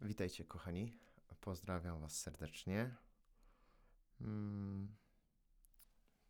[0.00, 0.92] Witajcie, kochani.
[1.40, 2.96] Pozdrawiam Was serdecznie.
[4.18, 4.96] Hmm,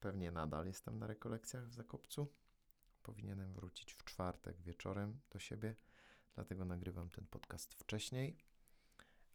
[0.01, 2.33] pewnie nadal jestem na rekolekcjach w Zakopcu.
[3.03, 5.77] Powinienem wrócić w czwartek wieczorem do siebie,
[6.35, 8.39] dlatego nagrywam ten podcast wcześniej.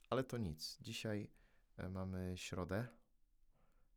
[0.10, 0.78] Ale to nic.
[0.82, 1.30] Dzisiaj
[1.78, 2.88] e, mamy środę,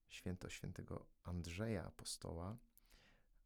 [0.08, 2.56] święto świętego Andrzeja Apostoła,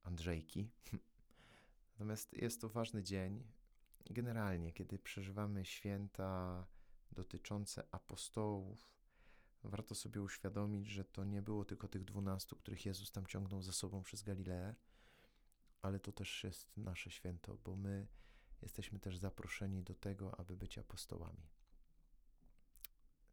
[0.03, 0.71] Andrzejki.
[1.93, 3.53] Natomiast jest to ważny dzień.
[4.11, 6.67] Generalnie, kiedy przeżywamy święta
[7.13, 8.91] dotyczące apostołów,
[9.65, 13.73] warto sobie uświadomić, że to nie było tylko tych dwunastu, których Jezus tam ciągnął za
[13.73, 14.75] sobą przez Galileę,
[15.83, 18.07] ale to też jest nasze święto, bo my
[18.63, 21.49] jesteśmy też zaproszeni do tego, aby być apostołami.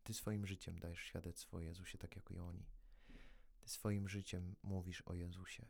[0.04, 2.66] Ty swoim życiem dajesz świadectwo o Jezusie, tak jak i oni.
[3.62, 5.66] Ty swoim życiem mówisz o Jezusie,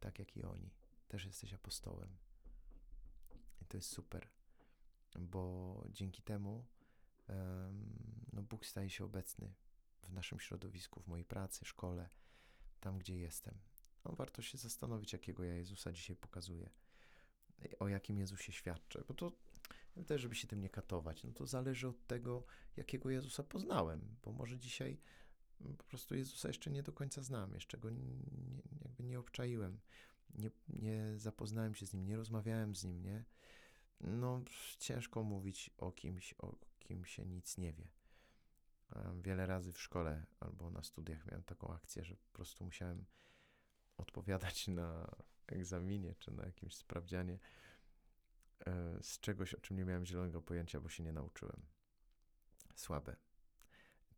[0.00, 0.70] tak jak i oni.
[1.08, 2.16] Też jesteś apostołem.
[3.62, 4.28] I to jest super,
[5.20, 6.64] bo dzięki temu
[8.32, 9.54] no Bóg staje się obecny
[10.02, 12.08] w naszym środowisku, w mojej pracy, szkole,
[12.80, 13.54] tam gdzie jestem.
[14.04, 16.70] No, warto się zastanowić, jakiego ja Jezusa dzisiaj pokazuję,
[17.78, 19.32] o jakim Jezusie świadczę, bo to
[20.06, 22.44] też, żeby się tym nie katować, no to zależy od tego,
[22.76, 25.00] jakiego Jezusa poznałem, bo może dzisiaj
[25.78, 28.04] po prostu Jezusa jeszcze nie do końca znam, jeszcze go nie,
[28.84, 29.80] jakby nie obczaiłem,
[30.34, 33.24] nie, nie zapoznałem się z nim, nie rozmawiałem z nim, nie?
[34.00, 34.42] no
[34.78, 36.54] ciężko mówić o kimś, o
[36.86, 37.88] kim się nic nie wie.
[39.22, 43.04] Wiele razy w szkole albo na studiach miałem taką akcję, że po prostu musiałem
[43.96, 47.38] odpowiadać na egzaminie czy na jakimś sprawdzianie
[48.66, 51.66] e, z czegoś, o czym nie miałem zielonego pojęcia, bo się nie nauczyłem.
[52.74, 53.16] Słabe.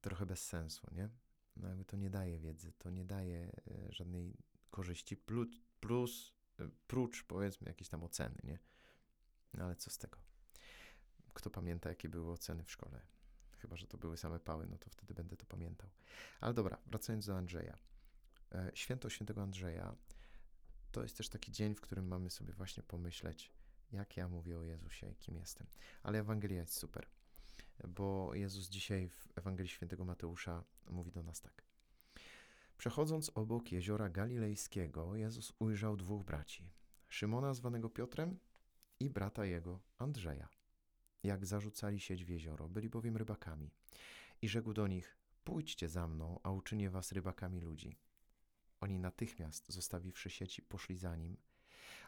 [0.00, 1.08] Trochę bez sensu, nie?
[1.56, 4.36] No jakby to nie daje wiedzy, to nie daje e, żadnej
[4.70, 5.48] korzyści, plus,
[5.80, 8.58] plus e, prócz powiedzmy jakiejś tam oceny, nie?
[9.54, 10.27] No ale co z tego?
[11.34, 13.00] Kto pamięta, jakie były oceny w szkole?
[13.58, 15.90] Chyba, że to były same pały, no to wtedy będę to pamiętał.
[16.40, 17.78] Ale dobra, wracając do Andrzeja.
[18.52, 19.96] E, święto świętego Andrzeja
[20.92, 23.52] to jest też taki dzień, w którym mamy sobie właśnie pomyśleć,
[23.92, 25.66] jak ja mówię o Jezusie i kim jestem.
[26.02, 27.06] Ale Ewangelia jest super,
[27.88, 31.64] bo Jezus dzisiaj w Ewangelii świętego Mateusza mówi do nas tak.
[32.78, 36.70] Przechodząc obok jeziora Galilejskiego, Jezus ujrzał dwóch braci.
[37.08, 38.38] Szymona zwanego Piotrem
[39.00, 40.48] i brata jego, Andrzeja.
[41.22, 43.70] Jak zarzucali sieć w jezioro, byli bowiem rybakami.
[44.42, 47.96] I rzekł do nich, pójdźcie za mną, a uczynię was rybakami ludzi.
[48.80, 51.36] Oni natychmiast, zostawiwszy sieci, poszli za nim.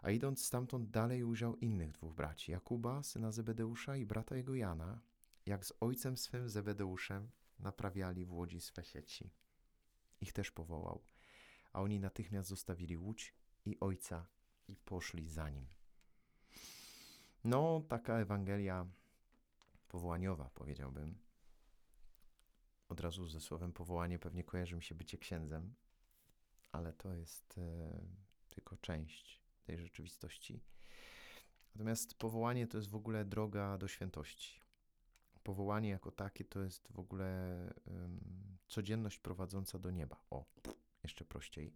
[0.03, 5.00] A idąc stamtąd dalej ujrzał innych dwóch braci, Jakuba, syna Zebedeusza i brata jego Jana,
[5.47, 9.31] jak z ojcem swym Zebedeuszem naprawiali w łodzi swe sieci.
[10.20, 11.03] Ich też powołał,
[11.72, 13.34] a oni natychmiast zostawili łódź
[13.65, 14.26] i ojca
[14.69, 15.66] i poszli za nim.
[17.44, 18.87] No, taka Ewangelia
[19.90, 21.18] powołaniowa, powiedziałbym.
[22.88, 25.74] Od razu ze słowem powołanie pewnie kojarzy mi się bycie księdzem,
[26.72, 28.00] ale to jest e,
[28.48, 30.60] tylko część tej rzeczywistości.
[31.74, 34.60] Natomiast powołanie to jest w ogóle droga do świętości.
[35.42, 38.20] Powołanie jako takie to jest w ogóle um,
[38.68, 40.24] codzienność prowadząca do nieba.
[40.30, 40.44] O,
[41.02, 41.74] jeszcze prościej.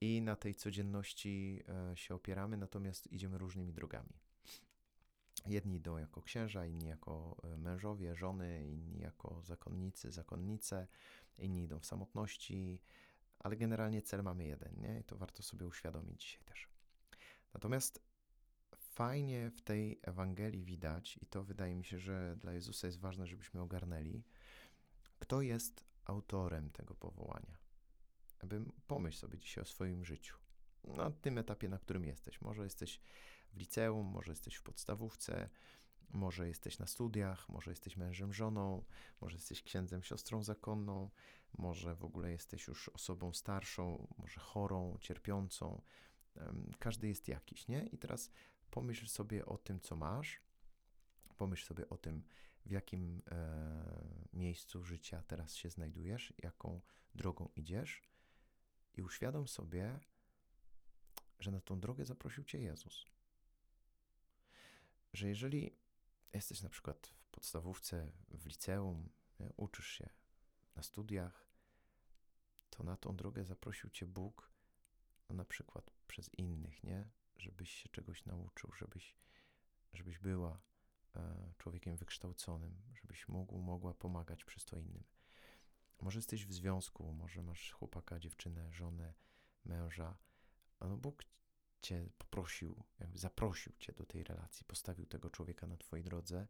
[0.00, 4.25] I na tej codzienności e, się opieramy, natomiast idziemy różnymi drogami.
[5.48, 10.86] Jedni idą jako księża, inni jako e, mężowie, żony, inni jako zakonnicy, zakonnice,
[11.38, 12.82] inni idą w samotności,
[13.38, 15.00] ale generalnie cel mamy jeden, nie?
[15.00, 16.68] I to warto sobie uświadomić dzisiaj też.
[17.54, 18.02] Natomiast
[18.76, 23.26] fajnie w tej Ewangelii widać, i to wydaje mi się, że dla Jezusa jest ważne,
[23.26, 24.24] żebyśmy ogarnęli,
[25.18, 27.58] kto jest autorem tego powołania.
[28.38, 30.36] Aby pomyśl sobie dzisiaj o swoim życiu
[30.84, 32.40] na tym etapie, na którym jesteś.
[32.40, 33.00] Może jesteś
[33.52, 35.48] w liceum, może jesteś w podstawówce,
[36.10, 38.84] może jesteś na studiach, może jesteś mężem, żoną,
[39.20, 41.10] może jesteś księdzem, siostrą zakonną,
[41.58, 45.82] może w ogóle jesteś już osobą starszą, może chorą, cierpiącą.
[46.78, 47.86] Każdy jest jakiś, nie?
[47.86, 48.30] I teraz
[48.70, 50.40] pomyśl sobie o tym, co masz,
[51.36, 52.22] pomyśl sobie o tym,
[52.66, 56.80] w jakim e, miejscu życia teraz się znajdujesz, jaką
[57.14, 58.02] drogą idziesz
[58.94, 60.00] i uświadom sobie,
[61.40, 63.06] że na tą drogę zaprosił Cię Jezus.
[65.16, 65.76] Że jeżeli
[66.32, 69.08] jesteś na przykład w podstawówce, w liceum,
[69.40, 70.08] nie, uczysz się
[70.74, 71.46] na studiach,
[72.70, 74.50] to na tą drogę zaprosił Cię Bóg,
[75.28, 77.08] no na przykład przez innych, nie?
[77.36, 79.16] Żebyś się czegoś nauczył, żebyś,
[79.92, 80.60] żebyś była
[81.16, 85.04] e, człowiekiem wykształconym, żebyś mógł, mogła pomagać przez to innym.
[86.00, 89.14] Może jesteś w związku, może masz chłopaka, dziewczynę, żonę,
[89.64, 90.18] męża,
[90.80, 91.22] no Bóg
[91.82, 92.82] cię poprosił,
[93.14, 96.46] zaprosił cię do tej relacji, postawił tego człowieka na twojej drodze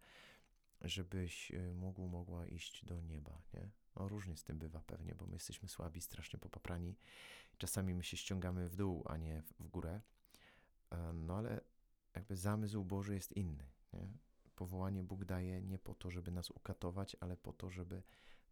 [0.81, 3.71] żebyś y, mógł, mogła iść do nieba, nie?
[3.97, 6.97] No różnie z tym bywa pewnie, bo my jesteśmy słabi, strasznie popaprani.
[7.59, 10.01] Czasami my się ściągamy w dół, a nie w- w górę.
[10.91, 11.61] E, No ale
[12.15, 14.09] jakby zamysł Boży jest inny, nie?
[14.57, 18.03] Powołanie Bóg daje nie po to, żeby nas ukatować, ale po to, żeby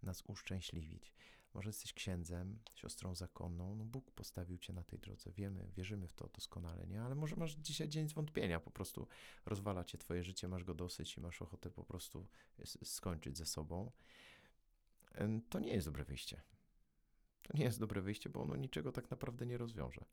[0.02, 1.12] nas uszczęśliwić.
[1.54, 5.32] Może jesteś księdzem, siostrą zakonną, no Bóg postawił cię na tej drodze.
[5.32, 7.02] Wiemy, wierzymy w to doskonale, nie?
[7.02, 9.08] Ale może masz dzisiaj dzień zwątpienia, po prostu
[9.46, 12.26] rozwala cię twoje życie, masz go dosyć i masz ochotę po prostu
[12.84, 13.92] skończyć ze sobą.
[15.48, 16.42] To nie jest dobre wyjście.
[17.42, 20.04] To nie jest dobre wyjście, bo ono niczego tak naprawdę nie rozwiąże.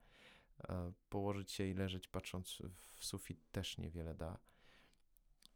[0.59, 2.61] E, Położyć się i leżeć patrząc
[2.97, 4.37] w sufit też niewiele da.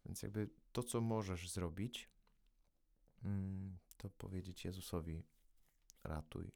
[0.05, 2.09] Więc jakby to, co możesz zrobić,
[3.23, 5.23] mm, to powiedzieć Jezusowi:
[6.07, 6.51] ratuj,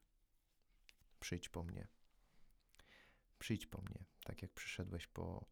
[1.19, 1.88] przyjdź po mnie.
[3.40, 5.46] Przyjdź po mnie, tak jak przyszedłeś po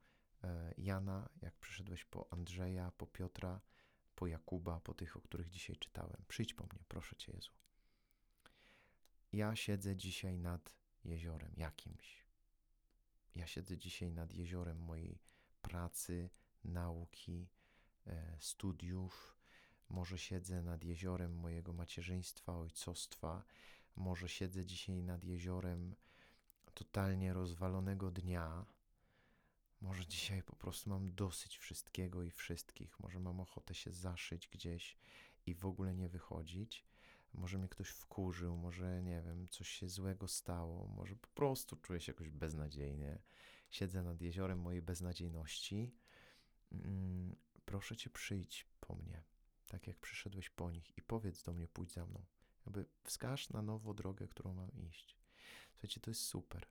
[0.43, 3.61] e, Jana, jak przyszedłeś po Andrzeja, po Piotra,
[4.15, 6.25] po Jakuba, po tych, o których dzisiaj czytałem.
[6.27, 7.51] Przyjdź po mnie, proszę Cię, Jezu.
[9.31, 10.73] Ja siedzę dzisiaj nad
[11.03, 12.25] jeziorem jakimś.
[13.35, 15.19] Ja siedzę dzisiaj nad jeziorem mojej
[15.61, 16.29] pracy,
[16.63, 17.49] nauki,
[18.07, 19.37] e, studiów.
[19.89, 23.43] Może siedzę nad jeziorem mojego macierzyństwa, ojcostwa.
[23.97, 25.95] Może siedzę dzisiaj nad jeziorem
[26.73, 28.65] totalnie rozwalonego dnia.
[29.81, 32.99] Może dzisiaj po prostu mam dosyć wszystkiego i wszystkich.
[32.99, 34.97] Może mam ochotę się zaszyć gdzieś
[35.45, 36.85] i w ogóle nie wychodzić.
[37.33, 41.99] Może mnie ktoś wkurzył, może nie wiem, coś się złego stało, może po prostu czuję
[41.99, 43.19] się jakoś beznadziejnie.
[43.69, 45.95] Siedzę nad jeziorem mojej beznadziejności.
[46.71, 47.35] Mm,
[47.65, 49.23] proszę cię, przyjdź po mnie,
[49.67, 52.25] tak jak przyszedłeś po nich i powiedz do mnie, pójdź za mną.
[52.67, 55.17] Jakby wskaż na nowo drogę, którą mam iść.
[55.71, 56.67] Słuchajcie, to jest super.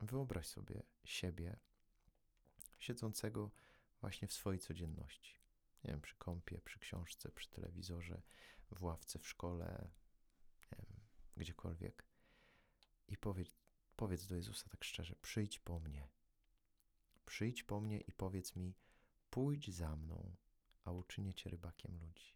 [0.00, 1.56] Wyobraź sobie siebie
[2.78, 3.50] siedzącego
[4.00, 5.40] właśnie w swojej codzienności.
[5.84, 8.22] Nie wiem, przy kąpie, przy książce, przy telewizorze,
[8.70, 9.90] w ławce w szkole,
[10.72, 10.86] wiem,
[11.36, 12.04] gdziekolwiek.
[13.08, 13.56] I powiedz,
[13.96, 16.08] powiedz do Jezusa tak szczerze: przyjdź po mnie.
[17.26, 18.74] Przyjdź po mnie i powiedz mi:
[19.30, 20.36] pójdź za mną,
[20.84, 22.33] a uczynię cię rybakiem ludzi.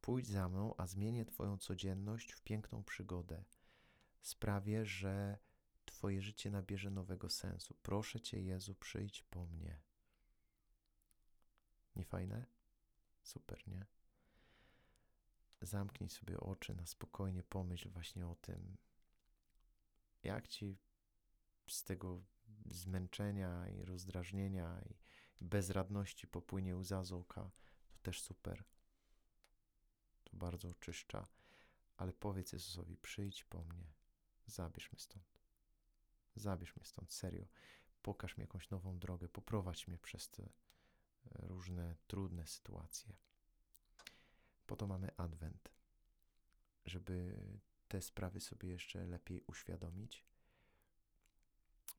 [0.00, 3.44] Pójdź za mną, a zmienię Twoją codzienność w piękną przygodę.
[4.20, 5.38] Sprawię, że
[5.84, 7.76] Twoje życie nabierze nowego sensu.
[7.82, 9.80] Proszę Cię, Jezu, przyjdź po mnie.
[11.96, 12.46] Nie fajne?
[13.22, 13.86] Super, nie?
[15.60, 18.76] Zamknij sobie oczy, na spokojnie pomyśl właśnie o tym,
[20.22, 20.78] jak Ci
[21.68, 22.22] z tego
[22.70, 24.80] zmęczenia i rozdrażnienia
[25.40, 27.50] i bezradności popłynie łza z oka.
[27.92, 28.64] To też super.
[30.30, 31.26] To bardzo oczyszcza.
[31.96, 33.92] Ale powiedz Jezusowi, przyjdź po mnie,
[34.46, 35.24] zabierz mnie stąd.
[36.36, 37.46] Zabierz mnie stąd, serio.
[38.02, 40.48] Pokaż mi jakąś nową drogę, poprowadź mnie przez te e,
[41.32, 43.14] różne trudne sytuacje.
[44.66, 45.72] Po to mamy Adwent,
[46.84, 47.40] żeby
[47.88, 50.24] te sprawy sobie jeszcze lepiej uświadomić.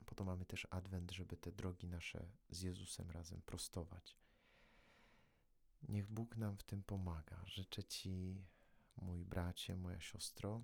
[0.06, 4.18] Po to mamy też Adwent, żeby te drogi nasze z Jezusem razem prostować.
[5.90, 7.42] Niech Bóg nam w tym pomaga.
[7.46, 8.46] Życzę Ci,
[9.02, 10.64] mój bracie, moja siostro,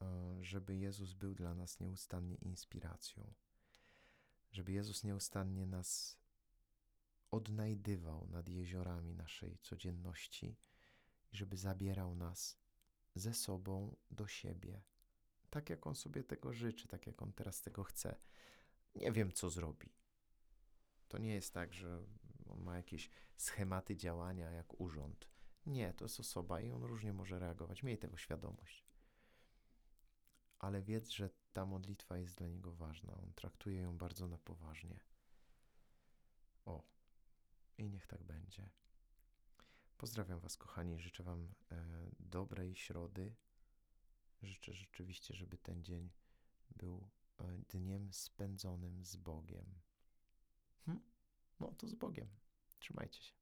[0.00, 3.34] e, żeby Jezus był dla nas nieustannie inspiracją.
[4.52, 6.18] Żeby Jezus nieustannie nas
[7.30, 10.56] odnajdywał nad jeziorami naszej codzienności
[11.32, 12.58] i żeby zabierał nas
[13.14, 14.82] ze sobą do siebie.
[15.50, 18.16] Tak jak On sobie tego życzy, tak jak On teraz tego chce.
[18.94, 19.92] Nie wiem, co zrobi.
[21.08, 22.06] To nie jest tak, że
[22.58, 25.28] ma jakieś schematy działania jak urząd.
[25.66, 27.82] Nie, to jest osoba i On różnie może reagować.
[27.82, 28.84] Miej tego świadomość.
[30.58, 33.14] Ale wiedz, że ta modlitwa jest dla Niego ważna.
[33.14, 35.00] On traktuje ją bardzo na poważnie.
[36.64, 36.82] O,
[37.78, 38.68] i niech tak będzie.
[39.96, 40.98] Pozdrawiam Was, kochani.
[40.98, 43.34] Życzę Wam e, dobrej środy.
[44.42, 46.10] Życzę rzeczywiście, żeby ten dzień
[46.76, 47.08] był
[47.38, 49.80] e, dniem spędzonym z Bogiem.
[50.86, 51.00] Hm?
[51.60, 52.28] No to z Bogiem.
[52.78, 53.32] Trzymajcie się.